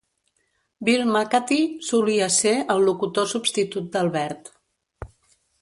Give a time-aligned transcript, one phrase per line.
[0.87, 4.55] Bill Macatee solia ser el locutor substitut d'Albert.